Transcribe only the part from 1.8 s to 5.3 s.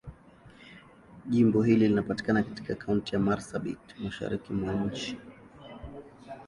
linapatikana katika Kaunti ya Marsabit, Mashariki mwa nchi.